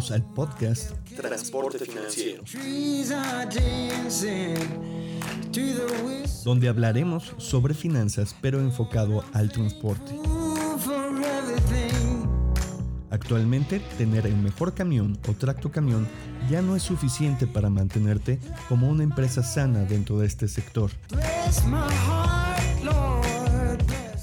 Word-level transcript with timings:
Bienvenidos 0.00 0.10
al 0.12 0.22
podcast 0.34 0.92
Transporte 1.14 1.78
Financiero. 1.78 2.42
Donde 6.42 6.68
hablaremos 6.68 7.34
sobre 7.36 7.74
finanzas 7.74 8.34
pero 8.40 8.60
enfocado 8.60 9.22
al 9.34 9.52
transporte. 9.52 10.14
Actualmente, 13.10 13.80
tener 13.98 14.26
el 14.26 14.36
mejor 14.36 14.72
camión 14.72 15.18
o 15.28 15.34
tracto 15.34 15.70
camión 15.70 16.08
ya 16.50 16.62
no 16.62 16.76
es 16.76 16.82
suficiente 16.82 17.46
para 17.46 17.68
mantenerte 17.68 18.38
como 18.70 18.88
una 18.88 19.02
empresa 19.02 19.42
sana 19.42 19.84
dentro 19.84 20.18
de 20.18 20.26
este 20.26 20.48
sector. 20.48 20.90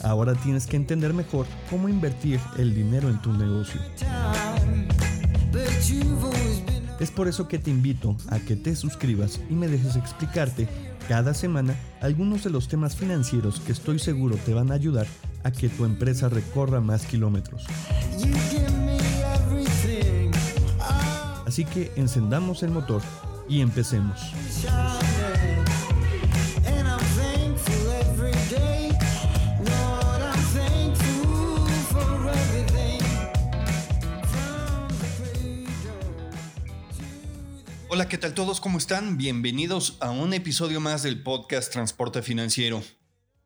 Ahora 0.03 0.33
tienes 0.33 0.65
que 0.65 0.77
entender 0.77 1.13
mejor 1.13 1.45
cómo 1.69 1.87
invertir 1.87 2.39
el 2.57 2.73
dinero 2.73 3.09
en 3.09 3.21
tu 3.21 3.31
negocio. 3.31 3.79
Es 6.99 7.11
por 7.11 7.27
eso 7.27 7.47
que 7.47 7.59
te 7.59 7.69
invito 7.69 8.15
a 8.29 8.39
que 8.39 8.55
te 8.55 8.75
suscribas 8.75 9.39
y 9.49 9.53
me 9.53 9.67
dejes 9.67 9.95
explicarte 9.95 10.67
cada 11.07 11.33
semana 11.33 11.75
algunos 12.01 12.43
de 12.43 12.49
los 12.49 12.67
temas 12.67 12.95
financieros 12.95 13.59
que 13.59 13.71
estoy 13.71 13.99
seguro 13.99 14.35
te 14.45 14.53
van 14.53 14.71
a 14.71 14.75
ayudar 14.75 15.07
a 15.43 15.51
que 15.51 15.69
tu 15.69 15.85
empresa 15.85 16.27
recorra 16.27 16.81
más 16.81 17.05
kilómetros. 17.05 17.65
Así 21.45 21.65
que 21.65 21.91
encendamos 21.95 22.63
el 22.63 22.71
motor 22.71 23.01
y 23.47 23.61
empecemos. 23.61 24.33
Hola, 37.97 38.09
¿qué 38.09 38.19
tal 38.19 38.35
todos? 38.35 38.61
¿Cómo 38.61 38.77
están? 38.77 39.17
Bienvenidos 39.17 39.97
a 40.01 40.11
un 40.11 40.31
episodio 40.31 40.79
más 40.79 41.01
del 41.01 41.23
podcast 41.23 41.73
Transporte 41.73 42.21
Financiero. 42.21 42.83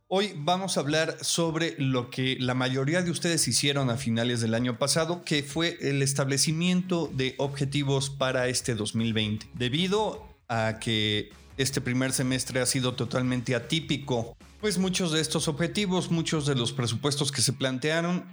Hoy 0.10 0.34
vamos 0.36 0.76
a 0.76 0.82
hablar 0.82 1.16
sobre 1.22 1.76
lo 1.78 2.10
que 2.10 2.36
la 2.38 2.54
mayoría 2.54 3.02
de 3.02 3.12
ustedes 3.12 3.48
hicieron 3.48 3.90
a 3.90 3.96
finales 3.96 4.42
del 4.42 4.54
año 4.54 4.78
pasado, 4.78 5.24
que 5.24 5.42
fue 5.42 5.78
el 5.80 6.02
establecimiento 6.02 7.10
de 7.14 7.36
objetivos 7.38 8.10
para 8.10 8.50
este 8.50 8.76
2020. 8.76 9.48
Debido 9.54 10.28
a 10.50 10.80
que 10.82 11.30
este 11.56 11.80
primer 11.80 12.12
semestre 12.12 12.60
ha 12.60 12.66
sido 12.66 12.94
totalmente 12.94 13.56
atípico, 13.56 14.36
pues 14.60 14.78
muchos 14.78 15.14
de 15.14 15.22
estos 15.22 15.48
objetivos, 15.48 16.12
muchos 16.12 16.46
de 16.46 16.56
los 16.56 16.74
presupuestos 16.74 17.32
que 17.32 17.42
se 17.42 17.54
plantearon, 17.54 18.26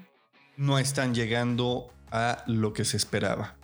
no 0.57 0.81
están 0.81 1.15
llegando 1.15 1.93
a 2.11 2.43
lo 2.49 2.73
que 2.73 2.85
se 2.85 2.97
esperaba. 2.97 3.57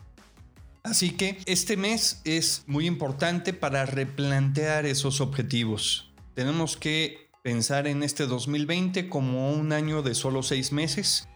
Así 0.84 1.12
que 1.12 1.38
este 1.46 1.78
mes 1.78 2.20
es 2.24 2.62
muy 2.66 2.86
importante 2.86 3.54
para 3.54 3.86
replantear 3.86 4.84
esos 4.84 5.22
objetivos. 5.22 6.12
Tenemos 6.34 6.77
que 6.77 7.30
pensar 7.42 7.86
en 7.86 8.02
este 8.02 8.27
2020 8.27 9.08
como 9.08 9.50
un 9.50 9.72
año 9.72 10.02
de 10.02 10.14
solo 10.14 10.42
seis 10.42 10.72
meses 10.72 11.27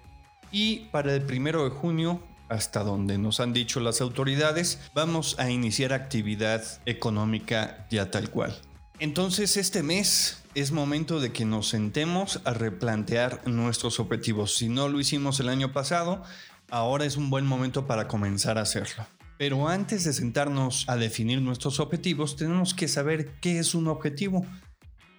y 0.53 0.81
para 0.93 1.15
el 1.15 1.23
primero 1.23 1.65
de 1.65 1.71
junio, 1.71 2.23
hasta 2.51 2.85
donde 2.85 3.17
nos 3.17 3.41
han 3.41 3.55
dicho 3.55 3.81
las 3.81 4.03
autoridades, 4.03 4.81
vamos 4.95 5.37
a 5.39 5.51
iniciar 5.51 5.95
actividad 5.95 6.63
económica 6.85 7.87
ya 7.91 8.11
tal 8.11 8.29
cual. 8.29 8.55
Entonces 8.99 9.57
este 9.57 9.83
mes 9.83 10.43
es 10.55 10.73
momento 10.73 11.21
de 11.21 11.33
que 11.33 11.47
nos 11.47 11.69
sentemos 11.69 12.43
a 12.45 12.53
replantear 12.53 13.49
nuestros 13.49 13.99
objetivos. 13.99 14.57
Si 14.57 14.69
no 14.69 14.89
lo 14.89 15.01
hicimos 15.01 15.41
el 15.41 15.49
año 15.49 15.73
pasado, 15.73 16.23
ahora 16.69 17.07
es 17.07 17.17
un 17.17 17.31
buen 17.31 17.47
momento 17.47 17.87
para 17.87 18.09
comenzar 18.09 18.59
a 18.59 18.63
hacerlo. 18.63 19.07
Pero 19.39 19.69
antes 19.69 20.03
de 20.03 20.13
sentarnos 20.13 20.85
a 20.89 20.97
definir 20.97 21.41
nuestros 21.41 21.79
objetivos, 21.79 22.35
tenemos 22.35 22.75
que 22.75 22.89
saber 22.89 23.31
qué 23.41 23.61
es 23.61 23.75
un 23.75 23.87
objetivo. 23.87 24.45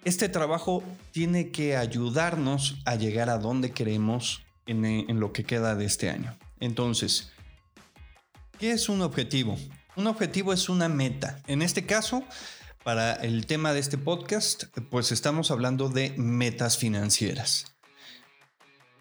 Este 0.04 0.28
trabajo 0.28 0.82
tiene 1.10 1.50
que 1.50 1.76
ayudarnos 1.76 2.76
a 2.84 2.96
llegar 2.96 3.30
a 3.30 3.38
donde 3.38 3.70
queremos 3.70 4.42
en, 4.66 5.18
lo 5.18 5.32
que 5.32 5.44
queda 5.44 5.74
de 5.74 5.86
este 5.86 6.10
año. 6.10 6.36
Entonces, 6.60 7.32
¿qué 8.58 8.72
es 8.72 8.90
un 8.90 9.00
objetivo? 9.00 9.58
Un 9.96 10.06
objetivo 10.06 10.52
es 10.52 10.68
una 10.68 10.90
meta. 10.90 11.40
En 11.46 11.62
este 11.62 11.86
caso, 11.86 12.22
para 12.84 13.14
el 13.14 13.46
tema 13.46 13.72
de 13.72 13.80
este 13.80 13.96
podcast, 13.96 14.64
pues 14.90 15.12
estamos 15.12 15.50
hablando 15.50 15.88
de 15.88 16.14
metas 16.18 16.76
financieras. 16.76 17.74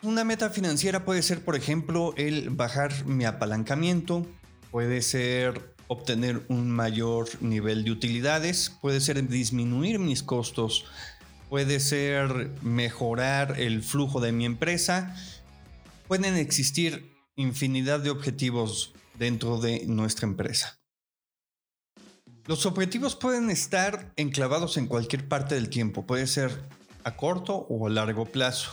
Una 0.02 0.24
meta 0.24 0.50
financiera 0.50 1.04
puede 1.04 1.22
ser, 1.22 1.44
por 1.44 1.58
ejemplo, 1.58 2.14
el 2.16 2.52
bajar 2.52 3.06
mi 3.06 3.26
apalancamiento, 3.26 4.26
puede 4.72 5.02
ser 5.02 5.76
obtener 5.88 6.46
un 6.50 6.70
mayor 6.70 7.28
nivel 7.42 7.84
de 7.84 7.92
utilidades, 7.92 8.78
puede 8.82 9.02
ser 9.02 9.28
disminuir 9.28 10.00
mis 10.00 10.22
costos, 10.22 10.86
puede 11.50 11.80
ser 11.80 12.52
mejorar 12.62 13.60
el 13.60 13.82
flujo 13.82 14.22
de 14.22 14.32
mi 14.32 14.46
empresa. 14.46 15.16
Pueden 16.08 16.36
existir 16.36 17.12
infinidad 17.36 18.00
de 18.00 18.12
objetivos 18.12 18.94
dentro 19.18 19.58
de 19.58 19.86
nuestra 19.88 20.28
empresa. 20.28 20.80
Los 22.46 22.66
objetivos 22.66 23.16
pueden 23.16 23.50
estar 23.50 24.14
enclavados 24.16 24.78
en 24.78 24.88
cualquier 24.88 25.28
parte 25.28 25.56
del 25.56 25.70
tiempo, 25.70 26.06
puede 26.06 26.28
ser 26.28 26.68
a 27.04 27.16
corto 27.16 27.56
o 27.56 27.88
a 27.88 27.90
largo 27.90 28.26
plazo. 28.26 28.72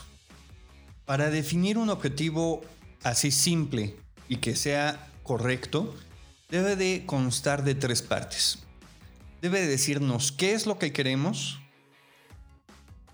Para 1.04 1.30
definir 1.30 1.78
un 1.78 1.88
objetivo 1.88 2.62
así 3.02 3.30
simple 3.30 3.96
y 4.28 4.36
que 4.36 4.56
sea 4.56 5.08
correcto, 5.26 5.92
debe 6.48 6.76
de 6.76 7.04
constar 7.04 7.64
de 7.64 7.74
tres 7.74 8.00
partes. 8.00 8.60
Debe 9.42 9.60
de 9.60 9.66
decirnos 9.66 10.30
qué 10.30 10.54
es 10.54 10.66
lo 10.66 10.78
que 10.78 10.92
queremos, 10.92 11.58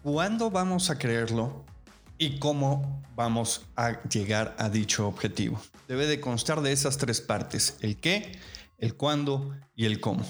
cuándo 0.02 0.50
vamos 0.50 0.90
a 0.90 0.98
creerlo 0.98 1.64
y 2.18 2.38
cómo 2.38 3.02
vamos 3.16 3.62
a 3.76 4.02
llegar 4.08 4.54
a 4.58 4.68
dicho 4.68 5.08
objetivo. 5.08 5.60
Debe 5.88 6.06
de 6.06 6.20
constar 6.20 6.60
de 6.60 6.72
esas 6.72 6.98
tres 6.98 7.20
partes, 7.20 7.76
el 7.80 7.96
qué, 7.96 8.38
el 8.78 8.94
cuándo 8.94 9.56
y 9.74 9.86
el 9.86 9.98
cómo. 9.98 10.24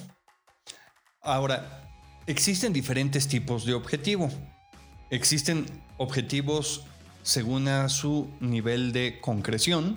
Ahora, 1.21 1.91
existen 2.27 2.73
diferentes 2.73 3.27
tipos 3.27 3.65
de 3.67 3.75
objetivo. 3.75 4.31
Existen 5.11 5.67
objetivos 5.99 6.85
según 7.23 7.69
a 7.69 7.89
su 7.89 8.31
nivel 8.41 8.93
de 8.93 9.21
concreción, 9.21 9.97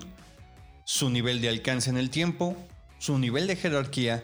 su 0.86 1.10
nivel 1.10 1.42
de 1.42 1.50
alcance 1.50 1.90
en 1.90 1.98
el 1.98 2.10
tiempo, 2.10 2.56
su 3.00 3.20
nivel 3.20 3.48
de 3.48 3.58
jerarquía 3.58 4.24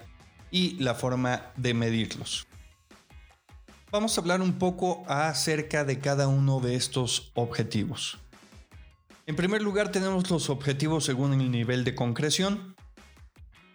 y 0.52 0.76
la 0.82 0.96
forma 0.96 1.52
de 1.58 1.74
medirlos. 1.74 2.48
Vamos 3.92 4.18
a 4.18 4.22
hablar 4.22 4.42
un 4.42 4.54
poco 4.54 5.04
acerca 5.08 5.84
de 5.84 6.00
cada 6.00 6.30
uno 6.30 6.62
de 6.62 6.76
estos 6.76 7.32
objetivos. 7.34 8.20
En 9.28 9.36
primer 9.36 9.62
lugar 9.62 9.92
tenemos 9.92 10.30
los 10.30 10.50
objetivos 10.50 11.04
según 11.06 11.34
el 11.34 11.52
nivel 11.52 11.84
de 11.84 11.94
concreción 11.94 12.76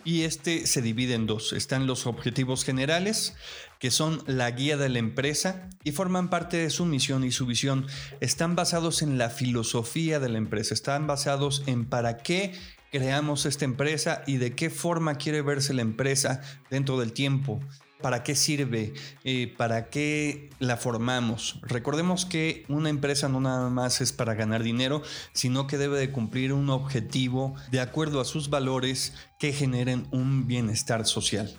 y 0.04 0.22
este 0.22 0.66
se 0.66 0.82
divide 0.82 1.14
en 1.14 1.26
dos. 1.26 1.52
Están 1.52 1.86
los 1.86 2.06
objetivos 2.06 2.64
generales, 2.64 3.34
que 3.80 3.90
son 3.90 4.22
la 4.26 4.50
guía 4.52 4.76
de 4.76 4.88
la 4.88 5.00
empresa 5.00 5.68
y 5.82 5.92
forman 5.92 6.30
parte 6.30 6.56
de 6.58 6.70
su 6.70 6.86
misión 6.86 7.24
y 7.24 7.32
su 7.32 7.44
visión. 7.44 7.86
Están 8.20 8.54
basados 8.54 9.02
en 9.02 9.18
la 9.18 9.30
filosofía 9.30 10.20
de 10.20 10.28
la 10.28 10.38
empresa, 10.38 10.74
están 10.74 11.06
basados 11.06 11.64
en 11.66 11.84
para 11.84 12.18
qué 12.18 12.54
creamos 12.96 13.44
esta 13.44 13.66
empresa 13.66 14.22
y 14.26 14.38
de 14.38 14.54
qué 14.54 14.70
forma 14.70 15.16
quiere 15.16 15.42
verse 15.42 15.74
la 15.74 15.82
empresa 15.82 16.40
dentro 16.70 16.98
del 16.98 17.12
tiempo. 17.12 17.60
¿Para 18.00 18.22
qué 18.22 18.34
sirve? 18.34 18.94
Eh, 19.22 19.52
¿Para 19.54 19.90
qué 19.90 20.48
la 20.60 20.78
formamos? 20.78 21.60
Recordemos 21.60 22.24
que 22.24 22.64
una 22.68 22.88
empresa 22.88 23.28
no 23.28 23.38
nada 23.38 23.68
más 23.68 24.00
es 24.00 24.12
para 24.12 24.34
ganar 24.34 24.62
dinero, 24.62 25.02
sino 25.34 25.66
que 25.66 25.76
debe 25.76 25.98
de 25.98 26.10
cumplir 26.10 26.54
un 26.54 26.70
objetivo 26.70 27.54
de 27.70 27.80
acuerdo 27.80 28.18
a 28.18 28.24
sus 28.24 28.48
valores 28.48 29.12
que 29.38 29.52
generen 29.52 30.06
un 30.10 30.46
bienestar 30.46 31.04
social. 31.04 31.54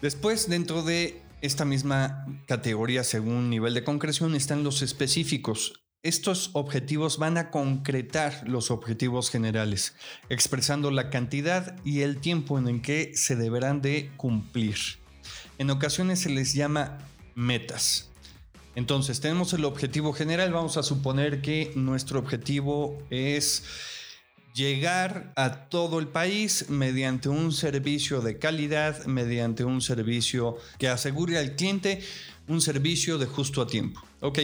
Después, 0.00 0.48
dentro 0.48 0.82
de 0.82 1.22
esta 1.40 1.64
misma 1.64 2.26
categoría 2.48 3.04
según 3.04 3.48
nivel 3.48 3.74
de 3.74 3.84
concreción, 3.84 4.34
están 4.34 4.64
los 4.64 4.82
específicos. 4.82 5.81
Estos 6.04 6.50
objetivos 6.54 7.18
van 7.18 7.38
a 7.38 7.52
concretar 7.52 8.42
los 8.48 8.72
objetivos 8.72 9.30
generales, 9.30 9.94
expresando 10.30 10.90
la 10.90 11.10
cantidad 11.10 11.76
y 11.84 12.00
el 12.00 12.18
tiempo 12.18 12.58
en 12.58 12.66
el 12.66 12.82
que 12.82 13.12
se 13.14 13.36
deberán 13.36 13.82
de 13.82 14.10
cumplir. 14.16 14.76
En 15.58 15.70
ocasiones 15.70 16.18
se 16.18 16.30
les 16.30 16.54
llama 16.54 16.98
metas. 17.36 18.10
Entonces, 18.74 19.20
tenemos 19.20 19.52
el 19.52 19.64
objetivo 19.64 20.12
general. 20.12 20.52
Vamos 20.52 20.76
a 20.76 20.82
suponer 20.82 21.40
que 21.40 21.70
nuestro 21.76 22.18
objetivo 22.18 23.00
es 23.10 23.62
llegar 24.54 25.32
a 25.36 25.68
todo 25.68 26.00
el 26.00 26.08
país 26.08 26.68
mediante 26.68 27.28
un 27.28 27.52
servicio 27.52 28.20
de 28.22 28.40
calidad, 28.40 29.06
mediante 29.06 29.62
un 29.62 29.80
servicio 29.80 30.56
que 30.78 30.88
asegure 30.88 31.38
al 31.38 31.54
cliente 31.54 32.02
un 32.48 32.60
servicio 32.60 33.18
de 33.18 33.26
justo 33.26 33.62
a 33.62 33.68
tiempo. 33.68 34.02
¿Ok? 34.20 34.40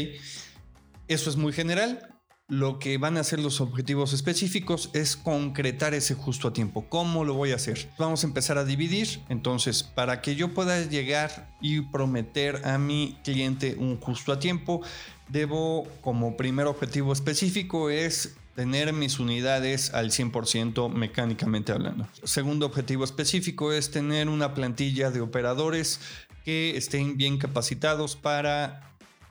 Eso 1.09 1.31
es 1.31 1.37
muy 1.37 1.53
general. 1.53 2.15
lo 2.51 2.79
que 2.79 2.97
van 2.97 3.19
a 3.19 3.25
ser 3.25 3.41
los 3.41 3.61
objetivos 3.61 4.15
específicos 4.15 4.89
es 4.95 5.19
concretar 5.19 5.93
ese 5.93 6.15
justo 6.15 6.49
a 6.49 6.53
tiempo. 6.55 6.87
¿Cómo 6.89 7.23
lo 7.23 7.35
voy 7.35 7.53
a 7.53 7.57
hacer? 7.57 7.91
Vamos 7.99 8.25
a 8.25 8.27
empezar 8.27 8.57
a 8.57 8.65
dividir. 8.65 9.21
Entonces, 9.29 9.83
para 9.83 10.23
que 10.23 10.35
yo 10.35 10.55
pueda 10.55 10.83
llegar 10.87 11.55
y 11.61 11.83
prometer 11.83 12.67
a 12.67 12.79
mi 12.79 13.19
cliente 13.23 13.77
un 13.79 14.01
justo 14.01 14.33
a 14.33 14.39
tiempo, 14.39 14.81
debo 15.29 15.87
como 16.01 16.39
primer 16.39 16.67
objetivo 16.67 17.13
específico 17.13 17.91
es 17.91 18.35
tener 18.55 18.95
mis 18.95 19.21
unidades 19.21 19.93
al 19.93 20.11
100% 20.11 20.91
mecánicamente 20.91 21.73
hablando. 21.73 22.09
Segundo 22.25 22.65
objetivo 22.65 23.05
específico 23.05 23.75
es 23.75 23.91
tener 23.91 24.31
una 24.31 24.55
plantilla 24.55 25.11
de 25.11 25.21
operadores 25.21 26.01
que 26.47 26.79
estén 26.79 27.19
bien 27.19 27.37
capacitados 27.37 28.17
para 28.17 28.88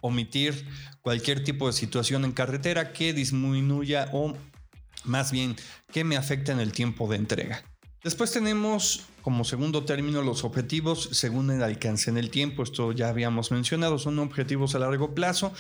omitir 0.07 0.67
cualquier 1.01 1.43
tipo 1.43 1.67
de 1.67 1.73
situación 1.73 2.25
en 2.25 2.31
carretera 2.31 2.93
que 2.93 3.13
disminuya 3.13 4.09
o 4.13 4.33
más 5.03 5.31
bien 5.31 5.55
que 5.91 6.03
me 6.03 6.17
afecte 6.17 6.51
en 6.51 6.59
el 6.59 6.71
tiempo 6.71 7.07
de 7.07 7.17
entrega. 7.17 7.63
Después 8.03 8.31
tenemos 8.31 9.05
como 9.21 9.43
segundo 9.43 9.83
término 9.83 10.21
los 10.21 10.43
objetivos 10.43 11.09
según 11.11 11.51
el 11.51 11.61
alcance 11.61 12.09
en 12.09 12.17
el 12.17 12.29
tiempo. 12.29 12.63
Esto 12.63 12.91
ya 12.91 13.09
habíamos 13.09 13.51
mencionado, 13.51 13.99
son 13.99 14.19
objetivos 14.19 14.75
a 14.75 14.79
largo 14.79 15.13
plazo 15.13 15.51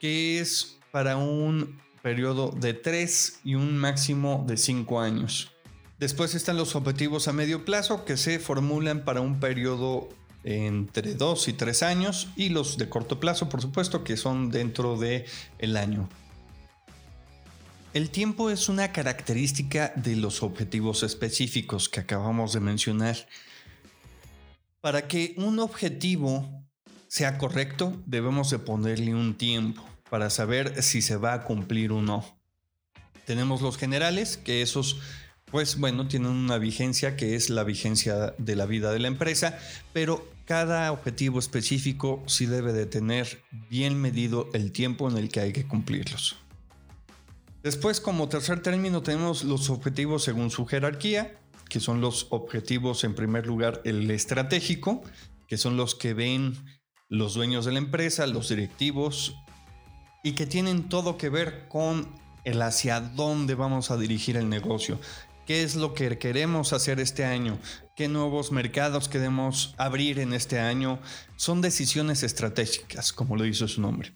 que 0.00 0.40
es 0.40 0.78
para 0.90 1.16
un 1.16 1.80
periodo 2.02 2.50
de 2.50 2.74
3 2.74 3.40
y 3.44 3.54
un 3.54 3.78
máximo 3.78 4.44
de 4.46 4.56
5 4.56 5.00
años. 5.00 5.52
Después 5.98 6.34
están 6.34 6.58
los 6.58 6.76
objetivos 6.76 7.26
a 7.26 7.32
medio 7.32 7.64
plazo 7.64 8.04
que 8.04 8.18
se 8.18 8.38
formulan 8.38 9.04
para 9.04 9.22
un 9.22 9.40
periodo 9.40 10.10
entre 10.46 11.14
2 11.14 11.48
y 11.48 11.52
3 11.54 11.82
años 11.82 12.28
y 12.36 12.50
los 12.50 12.78
de 12.78 12.88
corto 12.88 13.18
plazo, 13.18 13.48
por 13.48 13.60
supuesto, 13.60 14.04
que 14.04 14.16
son 14.16 14.50
dentro 14.50 14.96
de 14.96 15.26
el 15.58 15.76
año. 15.76 16.08
El 17.92 18.10
tiempo 18.10 18.48
es 18.48 18.68
una 18.68 18.92
característica 18.92 19.92
de 19.96 20.14
los 20.14 20.44
objetivos 20.44 21.02
específicos 21.02 21.88
que 21.88 21.98
acabamos 21.98 22.52
de 22.52 22.60
mencionar. 22.60 23.16
Para 24.80 25.08
que 25.08 25.34
un 25.36 25.58
objetivo 25.58 26.64
sea 27.08 27.38
correcto, 27.38 28.00
debemos 28.06 28.50
de 28.50 28.60
ponerle 28.60 29.14
un 29.14 29.36
tiempo 29.36 29.84
para 30.08 30.30
saber 30.30 30.80
si 30.82 31.02
se 31.02 31.16
va 31.16 31.32
a 31.32 31.42
cumplir 31.42 31.90
o 31.90 32.02
no. 32.02 32.24
Tenemos 33.24 33.62
los 33.62 33.78
generales, 33.78 34.36
que 34.36 34.62
esos 34.62 35.00
pues 35.50 35.78
bueno, 35.78 36.08
tienen 36.08 36.30
una 36.30 36.58
vigencia 36.58 37.16
que 37.16 37.34
es 37.34 37.50
la 37.50 37.64
vigencia 37.64 38.34
de 38.38 38.56
la 38.56 38.66
vida 38.66 38.92
de 38.92 38.98
la 38.98 39.08
empresa, 39.08 39.58
pero 39.92 40.26
cada 40.44 40.92
objetivo 40.92 41.38
específico 41.38 42.22
sí 42.26 42.46
debe 42.46 42.72
de 42.72 42.86
tener 42.86 43.42
bien 43.70 44.00
medido 44.00 44.48
el 44.54 44.72
tiempo 44.72 45.08
en 45.10 45.16
el 45.16 45.28
que 45.28 45.40
hay 45.40 45.52
que 45.52 45.66
cumplirlos. 45.66 46.36
Después, 47.62 48.00
como 48.00 48.28
tercer 48.28 48.62
término, 48.62 49.02
tenemos 49.02 49.42
los 49.42 49.70
objetivos 49.70 50.22
según 50.22 50.50
su 50.50 50.66
jerarquía, 50.66 51.36
que 51.68 51.80
son 51.80 52.00
los 52.00 52.28
objetivos 52.30 53.02
en 53.02 53.14
primer 53.14 53.46
lugar 53.46 53.82
el 53.84 54.08
estratégico, 54.10 55.02
que 55.48 55.56
son 55.56 55.76
los 55.76 55.94
que 55.94 56.14
ven 56.14 56.56
los 57.08 57.34
dueños 57.34 57.64
de 57.64 57.72
la 57.72 57.78
empresa, 57.78 58.26
los 58.26 58.48
directivos, 58.48 59.34
y 60.22 60.32
que 60.32 60.46
tienen 60.46 60.88
todo 60.88 61.18
que 61.18 61.28
ver 61.28 61.66
con 61.68 62.08
el 62.44 62.62
hacia 62.62 63.00
dónde 63.00 63.56
vamos 63.56 63.90
a 63.90 63.96
dirigir 63.96 64.36
el 64.36 64.48
negocio, 64.48 65.00
qué 65.46 65.62
es 65.62 65.76
lo 65.76 65.94
que 65.94 66.18
queremos 66.18 66.72
hacer 66.72 67.00
este 67.00 67.24
año, 67.24 67.58
qué 67.94 68.08
nuevos 68.08 68.52
mercados 68.52 69.08
queremos 69.08 69.74
abrir 69.78 70.18
en 70.18 70.32
este 70.32 70.58
año. 70.58 70.98
Son 71.36 71.62
decisiones 71.62 72.22
estratégicas, 72.22 73.12
como 73.12 73.36
lo 73.36 73.44
dice 73.44 73.68
su 73.68 73.80
nombre. 73.80 74.12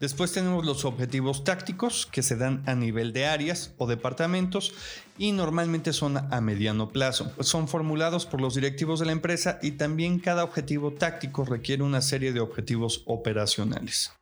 Después 0.00 0.32
tenemos 0.32 0.66
los 0.66 0.84
objetivos 0.84 1.44
tácticos 1.44 2.06
que 2.06 2.22
se 2.22 2.36
dan 2.36 2.62
a 2.66 2.74
nivel 2.74 3.12
de 3.12 3.26
áreas 3.26 3.72
o 3.78 3.86
departamentos 3.86 4.74
y 5.16 5.32
normalmente 5.32 5.92
son 5.92 6.16
a 6.16 6.40
mediano 6.40 6.90
plazo. 6.90 7.32
Son 7.40 7.68
formulados 7.68 8.26
por 8.26 8.40
los 8.40 8.54
directivos 8.54 8.98
de 8.98 9.06
la 9.06 9.12
empresa 9.12 9.58
y 9.62 9.72
también 9.72 10.18
cada 10.18 10.44
objetivo 10.44 10.92
táctico 10.92 11.44
requiere 11.44 11.84
una 11.84 12.02
serie 12.02 12.32
de 12.32 12.40
objetivos 12.40 13.02
operacionales. 13.06 14.12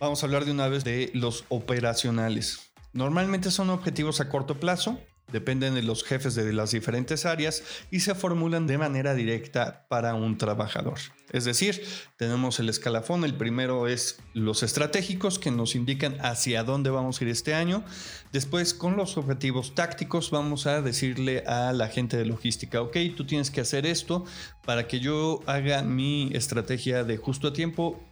Vamos 0.00 0.22
a 0.22 0.26
hablar 0.26 0.44
de 0.44 0.52
una 0.52 0.68
vez 0.68 0.84
de 0.84 1.10
los 1.12 1.44
operacionales. 1.48 2.67
Normalmente 2.98 3.52
son 3.52 3.70
objetivos 3.70 4.20
a 4.20 4.28
corto 4.28 4.58
plazo, 4.58 4.98
dependen 5.30 5.76
de 5.76 5.84
los 5.84 6.02
jefes 6.02 6.34
de 6.34 6.52
las 6.52 6.72
diferentes 6.72 7.26
áreas 7.26 7.62
y 7.92 8.00
se 8.00 8.16
formulan 8.16 8.66
de 8.66 8.76
manera 8.76 9.14
directa 9.14 9.86
para 9.88 10.14
un 10.14 10.36
trabajador. 10.36 10.98
Es 11.30 11.44
decir, 11.44 11.80
tenemos 12.16 12.58
el 12.58 12.68
escalafón, 12.68 13.22
el 13.22 13.36
primero 13.36 13.86
es 13.86 14.18
los 14.34 14.64
estratégicos 14.64 15.38
que 15.38 15.52
nos 15.52 15.76
indican 15.76 16.16
hacia 16.22 16.64
dónde 16.64 16.90
vamos 16.90 17.20
a 17.20 17.24
ir 17.24 17.30
este 17.30 17.54
año. 17.54 17.84
Después, 18.32 18.74
con 18.74 18.96
los 18.96 19.16
objetivos 19.16 19.76
tácticos, 19.76 20.32
vamos 20.32 20.66
a 20.66 20.82
decirle 20.82 21.44
a 21.46 21.72
la 21.72 21.86
gente 21.86 22.16
de 22.16 22.26
logística, 22.26 22.82
ok, 22.82 22.96
tú 23.16 23.24
tienes 23.24 23.52
que 23.52 23.60
hacer 23.60 23.86
esto 23.86 24.24
para 24.64 24.88
que 24.88 24.98
yo 24.98 25.38
haga 25.46 25.82
mi 25.82 26.30
estrategia 26.32 27.04
de 27.04 27.16
justo 27.16 27.46
a 27.46 27.52
tiempo 27.52 28.02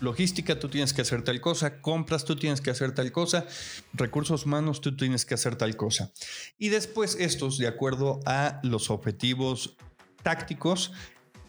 logística, 0.00 0.58
tú 0.58 0.68
tienes 0.68 0.92
que 0.92 1.02
hacer 1.02 1.22
tal 1.22 1.40
cosa, 1.40 1.80
compras, 1.80 2.24
tú 2.24 2.36
tienes 2.36 2.60
que 2.60 2.70
hacer 2.70 2.94
tal 2.94 3.12
cosa, 3.12 3.46
recursos 3.94 4.46
humanos, 4.46 4.80
tú 4.80 4.96
tienes 4.96 5.24
que 5.24 5.34
hacer 5.34 5.56
tal 5.56 5.76
cosa. 5.76 6.12
Y 6.58 6.68
después 6.68 7.16
estos, 7.18 7.58
de 7.58 7.66
acuerdo 7.66 8.20
a 8.26 8.60
los 8.62 8.90
objetivos 8.90 9.76
tácticos, 10.22 10.92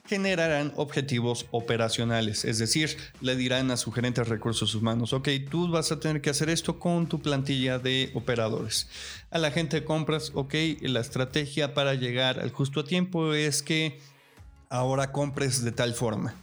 generarán 0.09 0.73
objetivos 0.75 1.45
operacionales, 1.51 2.43
es 2.43 2.57
decir, 2.57 2.97
le 3.21 3.35
dirán 3.35 3.69
a 3.69 3.77
su 3.77 3.91
gerente 3.91 4.23
recursos 4.23 4.73
humanos, 4.73 5.13
ok, 5.13 5.29
tú 5.51 5.69
vas 5.69 5.91
a 5.91 5.99
tener 5.99 6.19
que 6.19 6.31
hacer 6.31 6.49
esto 6.49 6.79
con 6.79 7.07
tu 7.07 7.21
plantilla 7.21 7.77
de 7.77 8.09
operadores. 8.15 8.87
A 9.29 9.37
la 9.37 9.51
gente 9.51 9.81
de 9.81 9.85
compras, 9.85 10.31
ok, 10.33 10.55
la 10.81 10.99
estrategia 10.99 11.75
para 11.75 11.93
llegar 11.93 12.39
al 12.39 12.51
justo 12.51 12.79
a 12.79 12.85
tiempo 12.85 13.35
es 13.35 13.61
que 13.61 13.99
ahora 14.69 15.11
compres 15.11 15.63
de 15.63 15.71
tal 15.71 15.93
forma 15.93 16.33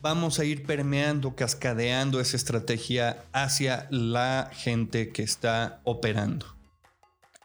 vamos 0.00 0.38
a 0.38 0.44
ir 0.44 0.64
permeando, 0.64 1.34
cascadeando 1.34 2.20
esa 2.20 2.36
estrategia 2.36 3.24
hacia 3.32 3.88
la 3.90 4.50
gente 4.52 5.10
que 5.12 5.22
está 5.22 5.80
operando. 5.84 6.46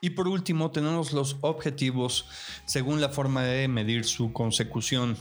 Y 0.02 0.12
por 0.12 0.28
último, 0.28 0.72
tenemos 0.72 1.14
los 1.14 1.38
objetivos 1.42 2.26
según 2.66 3.00
la 3.00 3.10
forma 3.10 3.44
de 3.44 3.68
medir 3.70 4.04
su 4.04 4.34
consecución. 4.34 5.16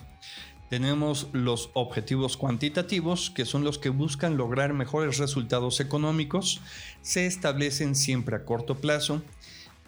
Tenemos 0.70 1.28
los 1.32 1.70
objetivos 1.74 2.36
cuantitativos, 2.36 3.30
que 3.30 3.44
son 3.44 3.62
los 3.62 3.78
que 3.78 3.90
buscan 3.90 4.36
lograr 4.36 4.72
mejores 4.72 5.18
resultados 5.18 5.80
económicos, 5.80 6.60
se 7.00 7.26
establecen 7.26 7.94
siempre 7.94 8.36
a 8.36 8.44
corto 8.44 8.76
plazo. 8.76 9.22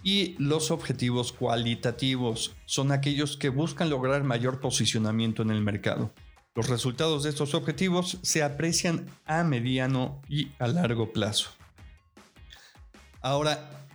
Y 0.04 0.36
los 0.38 0.70
objetivos 0.70 1.32
cualitativos 1.32 2.54
son 2.66 2.92
aquellos 2.92 3.38
que 3.38 3.48
buscan 3.48 3.88
lograr 3.88 4.22
mayor 4.22 4.60
posicionamiento 4.60 5.42
en 5.42 5.50
el 5.50 5.62
mercado. 5.62 6.12
Los 6.56 6.68
resultados 6.68 7.24
de 7.24 7.30
estos 7.30 7.52
objetivos 7.52 8.18
se 8.22 8.44
aprecian 8.44 9.10
a 9.24 9.42
mediano 9.42 10.22
y 10.28 10.52
a 10.60 10.68
largo 10.68 11.12
plazo. 11.12 11.50
Ahora, 13.20 13.88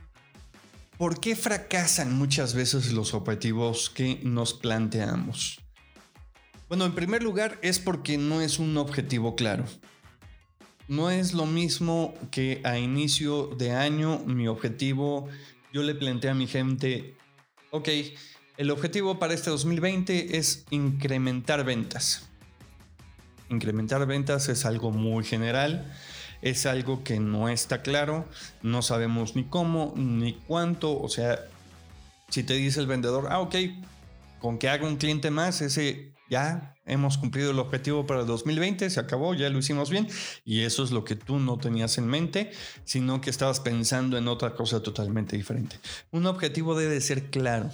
¿por 0.97 1.21
qué 1.21 1.37
fracasan 1.37 2.17
muchas 2.17 2.53
veces 2.53 2.91
los 2.91 3.13
objetivos 3.13 3.89
que 3.89 4.19
nos 4.23 4.53
planteamos? 4.53 5.61
Bueno, 6.67 6.85
en 6.85 6.93
primer 6.93 7.23
lugar 7.23 7.57
es 7.61 7.79
porque 7.79 8.17
no 8.17 8.41
es 8.41 8.59
un 8.59 8.75
objetivo 8.77 9.37
claro. 9.37 9.63
No 10.89 11.09
es 11.11 11.33
lo 11.33 11.45
mismo 11.45 12.13
que 12.29 12.59
a 12.65 12.77
inicio 12.77 13.47
de 13.57 13.71
año 13.71 14.19
mi 14.25 14.49
objetivo, 14.49 15.29
yo 15.71 15.81
le 15.81 15.95
planteé 15.95 16.31
a 16.31 16.35
mi 16.35 16.45
gente, 16.45 17.15
ok, 17.71 17.87
el 18.57 18.69
objetivo 18.69 19.17
para 19.17 19.33
este 19.33 19.49
2020 19.49 20.37
es 20.37 20.65
incrementar 20.71 21.63
ventas 21.63 22.28
incrementar 23.49 24.05
ventas 24.05 24.49
es 24.49 24.65
algo 24.65 24.91
muy 24.91 25.23
general, 25.23 25.91
es 26.41 26.65
algo 26.65 27.03
que 27.03 27.19
no 27.19 27.49
está 27.49 27.81
claro, 27.81 28.25
no 28.61 28.81
sabemos 28.81 29.35
ni 29.35 29.43
cómo, 29.43 29.93
ni 29.95 30.33
cuánto, 30.33 30.99
o 30.99 31.09
sea, 31.09 31.39
si 32.29 32.43
te 32.43 32.53
dice 32.53 32.79
el 32.79 32.87
vendedor, 32.87 33.27
ah, 33.29 33.39
ok, 33.39 33.55
con 34.39 34.57
que 34.57 34.69
haga 34.69 34.87
un 34.87 34.97
cliente 34.97 35.31
más, 35.31 35.61
ese 35.61 36.13
ya 36.29 36.75
hemos 36.85 37.17
cumplido 37.17 37.51
el 37.51 37.59
objetivo 37.59 38.05
para 38.05 38.21
el 38.21 38.27
2020, 38.27 38.89
se 38.89 38.99
acabó, 38.99 39.33
ya 39.33 39.49
lo 39.49 39.59
hicimos 39.59 39.89
bien, 39.89 40.07
y 40.45 40.61
eso 40.61 40.83
es 40.83 40.91
lo 40.91 41.03
que 41.03 41.15
tú 41.15 41.39
no 41.39 41.57
tenías 41.57 41.97
en 41.97 42.07
mente, 42.07 42.51
sino 42.85 43.19
que 43.19 43.29
estabas 43.29 43.59
pensando 43.59 44.17
en 44.17 44.27
otra 44.27 44.53
cosa 44.55 44.81
totalmente 44.81 45.35
diferente. 45.35 45.77
Un 46.11 46.25
objetivo 46.27 46.75
debe 46.75 47.01
ser 47.01 47.29
claro. 47.29 47.69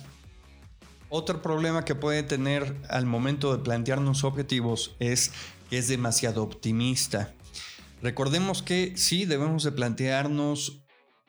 Otro 1.10 1.42
problema 1.42 1.86
que 1.86 1.96
puede 1.96 2.24
tener 2.24 2.76
al 2.90 3.06
momento 3.06 3.56
de 3.56 3.64
plantearnos 3.64 4.24
objetivos 4.24 4.96
es 5.00 5.32
es 5.72 5.88
demasiado 5.88 6.44
optimista. 6.44 7.34
Recordemos 8.02 8.62
que 8.62 8.94
sí 8.96 9.26
debemos 9.26 9.64
de 9.64 9.72
plantearnos 9.72 10.82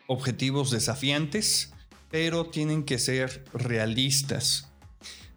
objetivos 0.06 0.70
desafiantes, 0.70 1.72
pero 2.10 2.46
tienen 2.46 2.84
que 2.84 2.98
ser 2.98 3.44
realistas. 3.52 4.68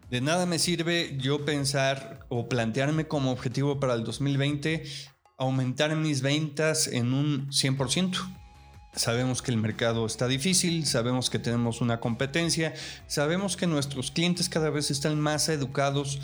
De 0.09 0.21
nada 0.21 0.45
me 0.45 0.59
sirve 0.59 1.15
yo 1.19 1.45
pensar 1.45 2.25
o 2.29 2.49
plantearme 2.49 3.07
como 3.07 3.31
objetivo 3.31 3.79
para 3.79 3.93
el 3.93 4.03
2020 4.03 4.83
aumentar 5.37 5.95
mis 5.95 6.21
ventas 6.21 6.87
en 6.87 7.13
un 7.13 7.47
100%. 7.49 8.17
Sabemos 8.93 9.41
que 9.41 9.51
el 9.51 9.57
mercado 9.57 10.05
está 10.05 10.27
difícil, 10.27 10.85
sabemos 10.85 11.29
que 11.29 11.39
tenemos 11.39 11.79
una 11.79 11.99
competencia, 11.99 12.73
sabemos 13.07 13.55
que 13.55 13.67
nuestros 13.67 14.11
clientes 14.11 14.49
cada 14.49 14.69
vez 14.69 14.91
están 14.91 15.19
más 15.19 15.47
educados 15.47 16.19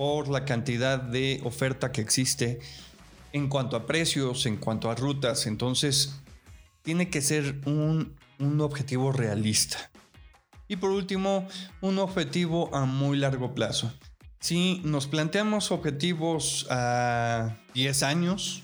por 0.00 0.28
la 0.28 0.46
cantidad 0.46 0.98
de 0.98 1.42
oferta 1.44 1.92
que 1.92 2.00
existe 2.00 2.58
en 3.34 3.50
cuanto 3.50 3.76
a 3.76 3.84
precios, 3.84 4.46
en 4.46 4.56
cuanto 4.56 4.90
a 4.90 4.94
rutas. 4.94 5.46
Entonces, 5.46 6.18
tiene 6.80 7.10
que 7.10 7.20
ser 7.20 7.60
un, 7.66 8.16
un 8.38 8.62
objetivo 8.62 9.12
realista. 9.12 9.90
Y 10.68 10.76
por 10.76 10.88
último, 10.88 11.46
un 11.82 11.98
objetivo 11.98 12.74
a 12.74 12.86
muy 12.86 13.18
largo 13.18 13.54
plazo. 13.54 13.92
Si 14.38 14.80
nos 14.84 15.06
planteamos 15.06 15.70
objetivos 15.70 16.66
a 16.70 17.58
10 17.74 18.02
años, 18.02 18.62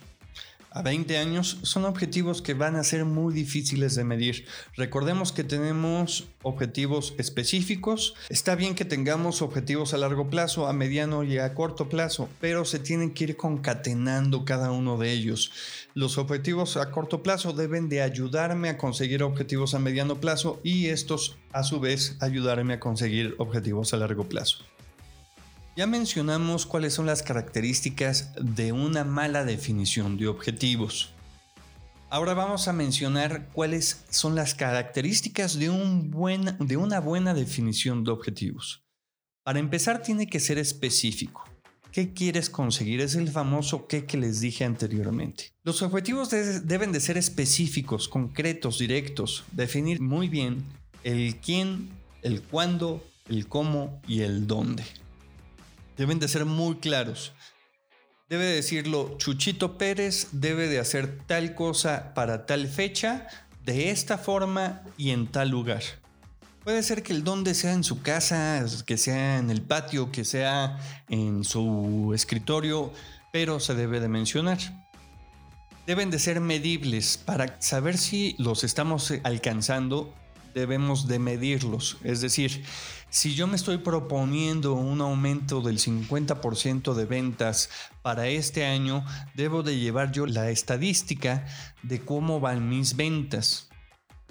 a 0.76 0.82
20 0.82 1.16
años, 1.16 1.58
son 1.62 1.86
objetivos 1.86 2.42
que 2.42 2.52
van 2.52 2.76
a 2.76 2.84
ser 2.84 3.06
muy 3.06 3.32
difíciles 3.32 3.94
de 3.94 4.04
medir. 4.04 4.44
Recordemos 4.74 5.32
que 5.32 5.42
tenemos 5.42 6.28
objetivos 6.42 7.14
específicos. 7.16 8.14
Está 8.28 8.54
bien 8.56 8.74
que 8.74 8.84
tengamos 8.84 9.40
objetivos 9.40 9.94
a 9.94 9.96
largo 9.96 10.28
plazo, 10.28 10.66
a 10.66 10.74
mediano 10.74 11.24
y 11.24 11.38
a 11.38 11.54
corto 11.54 11.88
plazo, 11.88 12.28
pero 12.42 12.66
se 12.66 12.78
tienen 12.78 13.14
que 13.14 13.24
ir 13.24 13.36
concatenando 13.38 14.44
cada 14.44 14.70
uno 14.70 14.98
de 14.98 15.12
ellos. 15.12 15.50
Los 15.94 16.18
objetivos 16.18 16.76
a 16.76 16.90
corto 16.90 17.22
plazo 17.22 17.54
deben 17.54 17.88
de 17.88 18.02
ayudarme 18.02 18.68
a 18.68 18.76
conseguir 18.76 19.22
objetivos 19.22 19.74
a 19.74 19.78
mediano 19.78 20.20
plazo 20.20 20.60
y 20.62 20.88
estos 20.88 21.38
a 21.52 21.62
su 21.62 21.80
vez 21.80 22.18
ayudarme 22.20 22.74
a 22.74 22.80
conseguir 22.80 23.34
objetivos 23.38 23.94
a 23.94 23.96
largo 23.96 24.28
plazo. 24.28 24.58
Ya 25.76 25.86
mencionamos 25.86 26.64
cuáles 26.64 26.94
son 26.94 27.04
las 27.04 27.22
características 27.22 28.32
de 28.40 28.72
una 28.72 29.04
mala 29.04 29.44
definición 29.44 30.16
de 30.16 30.26
objetivos. 30.26 31.10
Ahora 32.08 32.32
vamos 32.32 32.66
a 32.66 32.72
mencionar 32.72 33.50
cuáles 33.52 34.06
son 34.08 34.34
las 34.34 34.54
características 34.54 35.58
de, 35.58 35.68
un 35.68 36.10
buen, 36.10 36.56
de 36.60 36.78
una 36.78 36.98
buena 37.00 37.34
definición 37.34 38.04
de 38.04 38.10
objetivos. 38.10 38.86
Para 39.44 39.58
empezar 39.58 40.00
tiene 40.00 40.26
que 40.26 40.40
ser 40.40 40.56
específico. 40.56 41.44
¿Qué 41.92 42.14
quieres 42.14 42.48
conseguir? 42.48 43.02
Es 43.02 43.14
el 43.14 43.28
famoso 43.28 43.86
qué 43.86 44.06
que 44.06 44.16
les 44.16 44.40
dije 44.40 44.64
anteriormente. 44.64 45.52
Los 45.62 45.82
objetivos 45.82 46.30
deben 46.30 46.90
de 46.90 47.00
ser 47.00 47.18
específicos, 47.18 48.08
concretos, 48.08 48.78
directos, 48.78 49.44
definir 49.52 50.00
muy 50.00 50.30
bien 50.30 50.64
el 51.04 51.36
quién, 51.36 51.90
el 52.22 52.40
cuándo, 52.40 53.04
el 53.28 53.46
cómo 53.46 54.00
y 54.08 54.22
el 54.22 54.46
dónde 54.46 54.84
deben 55.96 56.18
de 56.18 56.28
ser 56.28 56.44
muy 56.44 56.76
claros. 56.76 57.32
Debe 58.28 58.44
decirlo, 58.44 59.16
Chuchito 59.18 59.78
Pérez 59.78 60.28
debe 60.32 60.68
de 60.68 60.80
hacer 60.80 61.20
tal 61.26 61.54
cosa 61.54 62.12
para 62.14 62.44
tal 62.46 62.66
fecha, 62.66 63.28
de 63.64 63.90
esta 63.90 64.16
forma 64.16 64.82
y 64.96 65.10
en 65.10 65.26
tal 65.26 65.50
lugar. 65.50 65.82
Puede 66.64 66.82
ser 66.82 67.02
que 67.02 67.12
el 67.12 67.22
donde 67.22 67.54
sea 67.54 67.72
en 67.72 67.84
su 67.84 68.02
casa, 68.02 68.64
que 68.86 68.96
sea 68.96 69.38
en 69.38 69.50
el 69.50 69.62
patio, 69.62 70.10
que 70.10 70.24
sea 70.24 70.78
en 71.08 71.44
su 71.44 72.12
escritorio, 72.14 72.92
pero 73.32 73.60
se 73.60 73.74
debe 73.74 74.00
de 74.00 74.08
mencionar. 74.08 74.58
Deben 75.86 76.10
de 76.10 76.18
ser 76.18 76.40
medibles 76.40 77.18
para 77.18 77.60
saber 77.60 77.96
si 77.98 78.34
los 78.38 78.64
estamos 78.64 79.12
alcanzando 79.22 80.12
debemos 80.56 81.06
de 81.06 81.18
medirlos. 81.18 81.98
Es 82.02 82.20
decir, 82.20 82.64
si 83.10 83.34
yo 83.34 83.46
me 83.46 83.56
estoy 83.56 83.78
proponiendo 83.78 84.74
un 84.74 85.00
aumento 85.00 85.60
del 85.60 85.78
50% 85.78 86.94
de 86.94 87.04
ventas 87.04 87.70
para 88.02 88.28
este 88.28 88.66
año, 88.66 89.04
debo 89.34 89.62
de 89.62 89.78
llevar 89.78 90.12
yo 90.12 90.26
la 90.26 90.50
estadística 90.50 91.46
de 91.82 92.00
cómo 92.00 92.40
van 92.40 92.68
mis 92.68 92.96
ventas. 92.96 93.68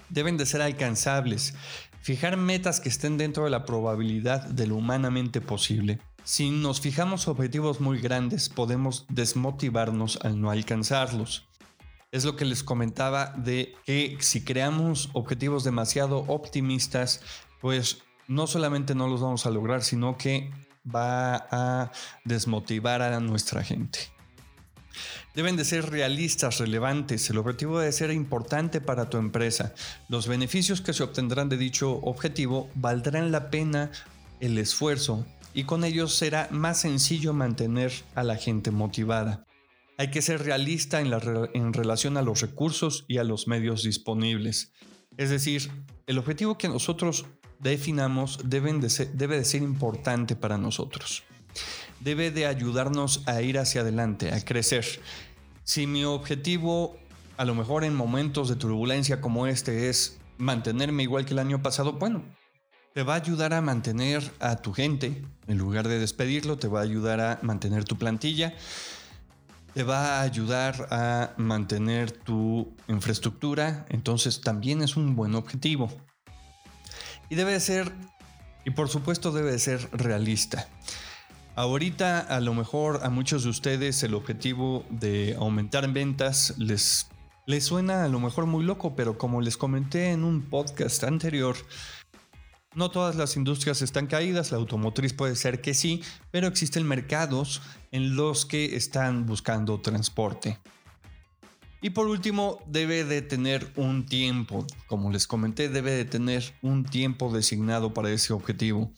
Deben 0.08 0.36
de 0.36 0.46
ser 0.46 0.62
alcanzables. 0.62 1.54
Fijar 2.00 2.36
metas 2.36 2.80
que 2.80 2.88
estén 2.88 3.18
dentro 3.18 3.44
de 3.44 3.50
la 3.50 3.64
probabilidad 3.64 4.44
de 4.46 4.66
lo 4.68 4.76
humanamente 4.76 5.40
posible. 5.40 5.98
Si 6.22 6.50
nos 6.50 6.80
fijamos 6.80 7.28
objetivos 7.28 7.80
muy 7.80 8.00
grandes, 8.00 8.48
podemos 8.48 9.06
desmotivarnos 9.08 10.18
al 10.22 10.40
no 10.40 10.50
alcanzarlos 10.50 11.48
es 12.12 12.24
lo 12.24 12.36
que 12.36 12.44
les 12.44 12.62
comentaba 12.62 13.34
de 13.36 13.74
que 13.84 14.16
si 14.20 14.42
creamos 14.42 15.10
objetivos 15.12 15.64
demasiado 15.64 16.20
optimistas, 16.28 17.20
pues 17.60 17.98
no 18.28 18.46
solamente 18.46 18.94
no 18.94 19.08
los 19.08 19.20
vamos 19.20 19.46
a 19.46 19.50
lograr, 19.50 19.82
sino 19.82 20.16
que 20.16 20.50
va 20.84 21.46
a 21.50 21.90
desmotivar 22.24 23.02
a 23.02 23.18
nuestra 23.20 23.62
gente. 23.62 23.98
Deben 25.34 25.56
de 25.56 25.66
ser 25.66 25.90
realistas, 25.90 26.58
relevantes. 26.58 27.28
El 27.28 27.38
objetivo 27.38 27.78
debe 27.78 27.92
ser 27.92 28.10
importante 28.10 28.80
para 28.80 29.10
tu 29.10 29.18
empresa. 29.18 29.74
Los 30.08 30.28
beneficios 30.28 30.80
que 30.80 30.94
se 30.94 31.02
obtendrán 31.02 31.50
de 31.50 31.58
dicho 31.58 31.92
objetivo 32.02 32.70
valdrán 32.74 33.30
la 33.32 33.50
pena 33.50 33.90
el 34.40 34.56
esfuerzo 34.56 35.26
y 35.52 35.64
con 35.64 35.84
ellos 35.84 36.14
será 36.14 36.48
más 36.50 36.80
sencillo 36.80 37.32
mantener 37.32 37.92
a 38.14 38.22
la 38.22 38.36
gente 38.36 38.70
motivada. 38.70 39.44
Hay 39.98 40.10
que 40.10 40.22
ser 40.22 40.42
realista 40.42 41.00
en, 41.00 41.12
en 41.54 41.72
relación 41.72 42.16
a 42.16 42.22
los 42.22 42.40
recursos 42.40 43.04
y 43.08 43.18
a 43.18 43.24
los 43.24 43.46
medios 43.48 43.82
disponibles. 43.82 44.72
Es 45.16 45.30
decir, 45.30 45.70
el 46.06 46.18
objetivo 46.18 46.58
que 46.58 46.68
nosotros 46.68 47.26
definamos 47.58 48.38
debe 48.44 48.78
de 48.78 49.44
ser 49.44 49.62
importante 49.62 50.36
para 50.36 50.58
nosotros. 50.58 51.24
Debe 52.00 52.30
de 52.30 52.46
ayudarnos 52.46 53.22
a 53.26 53.40
ir 53.42 53.58
hacia 53.58 53.80
adelante, 53.80 54.32
a 54.32 54.44
crecer. 54.44 54.84
Si 55.64 55.86
mi 55.86 56.04
objetivo, 56.04 56.96
a 57.36 57.44
lo 57.44 57.54
mejor 57.54 57.84
en 57.84 57.94
momentos 57.94 58.48
de 58.48 58.56
turbulencia 58.56 59.20
como 59.20 59.46
este, 59.46 59.88
es 59.88 60.18
mantenerme 60.38 61.02
igual 61.02 61.24
que 61.24 61.32
el 61.32 61.38
año 61.38 61.62
pasado, 61.62 61.94
bueno, 61.94 62.22
te 62.94 63.02
va 63.02 63.14
a 63.14 63.16
ayudar 63.16 63.54
a 63.54 63.60
mantener 63.60 64.22
a 64.40 64.56
tu 64.56 64.72
gente, 64.72 65.24
en 65.46 65.58
lugar 65.58 65.88
de 65.88 65.98
despedirlo, 65.98 66.56
te 66.56 66.68
va 66.68 66.80
a 66.80 66.84
ayudar 66.84 67.20
a 67.20 67.38
mantener 67.42 67.84
tu 67.84 67.96
plantilla 67.96 68.54
te 69.76 69.82
va 69.82 70.20
a 70.20 70.22
ayudar 70.22 70.88
a 70.90 71.34
mantener 71.36 72.10
tu 72.10 72.74
infraestructura, 72.88 73.84
entonces 73.90 74.40
también 74.40 74.80
es 74.80 74.96
un 74.96 75.14
buen 75.14 75.34
objetivo. 75.34 75.90
Y 77.28 77.34
debe 77.34 77.58
ser, 77.60 77.92
y 78.64 78.70
por 78.70 78.88
supuesto 78.88 79.32
debe 79.32 79.52
de 79.52 79.58
ser 79.58 79.88
realista. 79.92 80.68
Ahorita 81.54 82.20
a 82.20 82.40
lo 82.40 82.52
mejor 82.52 83.00
a 83.02 83.08
muchos 83.08 83.44
de 83.44 83.50
ustedes 83.50 84.02
el 84.02 84.14
objetivo 84.14 84.84
de 84.90 85.34
aumentar 85.38 85.90
ventas 85.90 86.54
les, 86.58 87.08
les 87.46 87.64
suena 87.64 88.04
a 88.04 88.08
lo 88.08 88.20
mejor 88.20 88.44
muy 88.46 88.64
loco, 88.64 88.94
pero 88.94 89.16
como 89.16 89.40
les 89.40 89.56
comenté 89.56 90.10
en 90.10 90.22
un 90.22 90.42
podcast 90.42 91.02
anterior, 91.04 91.56
no 92.74 92.90
todas 92.90 93.16
las 93.16 93.36
industrias 93.36 93.80
están 93.80 94.06
caídas, 94.06 94.50
la 94.50 94.58
automotriz 94.58 95.14
puede 95.14 95.34
ser 95.34 95.62
que 95.62 95.72
sí, 95.72 96.02
pero 96.30 96.46
existen 96.46 96.86
mercados 96.86 97.62
en 97.90 98.16
los 98.16 98.44
que 98.44 98.76
están 98.76 99.24
buscando 99.24 99.80
transporte. 99.80 100.58
Y 101.82 101.90
por 101.90 102.06
último, 102.06 102.58
debe 102.66 103.04
de 103.04 103.22
tener 103.22 103.70
un 103.76 104.06
tiempo, 104.06 104.66
como 104.86 105.10
les 105.10 105.26
comenté, 105.26 105.68
debe 105.68 105.92
de 105.92 106.04
tener 106.04 106.54
un 106.62 106.84
tiempo 106.84 107.32
designado 107.32 107.92
para 107.92 108.10
ese 108.10 108.32
objetivo. 108.32 108.90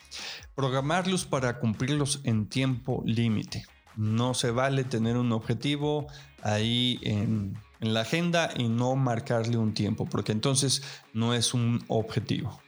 Programarlos 0.55 1.25
para 1.25 1.59
cumplirlos 1.59 2.21
en 2.25 2.49
tiempo 2.49 3.03
límite. 3.05 3.65
No 3.97 4.33
se 4.35 4.53
vale 4.53 4.85
tener 4.85 5.17
un 5.17 5.33
objetivo 5.33 6.07
ahí 6.43 7.01
en, 7.03 7.59
en 7.81 7.95
la 7.95 8.03
agenda 8.03 8.51
y 8.57 8.69
no 8.69 8.95
marcarle 8.95 9.57
un 9.57 9.75
tiempo, 9.75 10.07
porque 10.07 10.33
entonces 10.33 10.83
no 11.13 11.35
es 11.35 11.55
un 11.55 11.85
objetivo. 11.89 12.61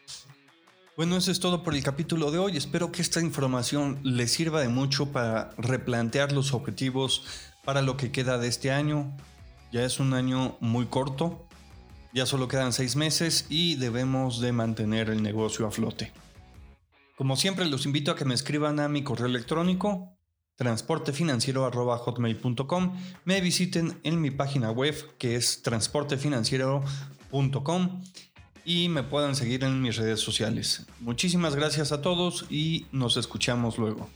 Bueno, 0.97 1.17
eso 1.17 1.31
es 1.31 1.41
todo 1.41 1.63
por 1.63 1.75
el 1.75 1.83
capítulo 1.83 2.31
de 2.31 2.39
hoy. 2.39 2.57
Espero 2.57 2.93
que 2.93 3.01
esta 3.01 3.21
información 3.21 4.01
les 4.03 4.33
sirva 4.33 4.61
de 4.61 4.69
mucho 4.69 5.13
para 5.13 5.51
replantear 5.57 6.33
los 6.33 6.53
objetivos 6.53 7.25
para 7.65 7.81
lo 7.81 7.97
que 7.97 8.11
queda 8.11 8.37
de 8.37 8.49
este 8.49 8.71
año. 8.71 9.17
Ya 9.73 9.85
es 9.85 10.01
un 10.01 10.15
año 10.15 10.57
muy 10.61 10.87
corto, 10.87 11.47
ya 12.13 12.27
solo 12.27 12.49
quedan 12.49 12.73
seis 12.73 12.97
meses 12.97 13.47
y 13.49 13.77
debemos 13.77 14.41
de 14.41 14.53
mantener 14.53 15.11
el 15.11 15.23
negocio 15.23 15.67
a 15.67 15.71
flote. 15.71 16.13
Como 17.17 17.37
siempre, 17.37 17.67
los 17.67 17.87
invito 17.87 18.11
a 18.11 18.17
que 18.17 18.25
me 18.25 18.35
escriban 18.35 18.81
a 18.81 18.89
mi 18.89 19.05
correo 19.05 19.27
electrónico 19.27 20.17
transportefinanciero.hotmail.com 20.61 22.97
me 23.25 23.41
visiten 23.41 23.99
en 24.03 24.21
mi 24.21 24.31
página 24.31 24.71
web 24.71 24.95
que 25.17 25.37
es 25.37 25.63
transportefinanciero.com 25.63 28.03
y 28.67 28.91
me 28.91 29.03
puedan 29.03 29.35
seguir 29.35 29.65
en 29.65 29.81
mis 29.81 29.97
redes 29.97 30.21
sociales. 30.21 30.85
Muchísimas 31.01 31.57
gracias 31.57 31.93
a 31.93 32.03
todos 32.03 32.45
y 32.51 32.85
nos 32.93 33.17
escuchamos 33.17 33.79
luego. 33.79 34.11